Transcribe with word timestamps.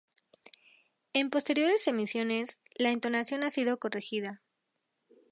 En 1.13 1.29
posteriores 1.29 1.85
emisiones, 1.87 2.57
la 2.73 2.89
entonación 2.89 3.43
ha 3.43 3.51
sido 3.51 3.77
corregida. 3.77 4.41